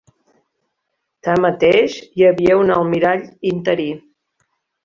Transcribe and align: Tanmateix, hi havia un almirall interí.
Tanmateix, 1.27 1.97
hi 2.17 2.27
havia 2.31 2.57
un 2.65 2.75
almirall 2.79 3.29
interí. 3.55 3.89